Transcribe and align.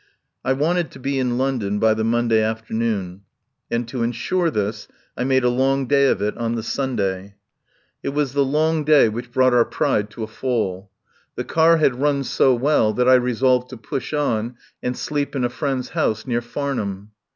I 0.43 0.53
wanted 0.53 0.89
to 0.93 0.99
be 0.99 1.19
in 1.19 1.37
London 1.37 1.77
by 1.77 1.93
the 1.93 2.03
Monday 2.03 2.41
afternoon, 2.41 3.21
and 3.69 3.87
to 3.89 4.01
insure 4.01 4.49
this 4.49 4.87
I 5.15 5.23
made 5.23 5.43
a 5.43 5.49
long 5.49 5.85
day 5.85 6.07
of 6.07 6.23
it 6.23 6.35
on 6.39 6.55
the 6.55 6.63
Sunday. 6.63 7.35
It 8.01 8.09
was 8.09 8.33
the 8.33 8.43
long 8.43 8.83
day 8.83 9.05
57 9.05 9.05
THE 9.05 9.05
POWER 9.05 9.05
HOUSE 9.05 9.15
which 9.27 9.31
brought 9.31 9.53
our 9.53 9.65
pride 9.65 10.09
to 10.09 10.23
a 10.23 10.27
fall. 10.27 10.89
The 11.35 11.43
car 11.43 11.77
had 11.77 12.01
run 12.01 12.23
so 12.23 12.55
well 12.55 12.93
that 12.93 13.07
I 13.07 13.13
resolved 13.13 13.69
to 13.69 13.77
push 13.77 14.11
on 14.11 14.55
and 14.81 14.97
sleep 14.97 15.35
in 15.35 15.43
a 15.43 15.49
friend's 15.49 15.89
house 15.89 16.25
near 16.25 16.41
Farnham. 16.41 17.11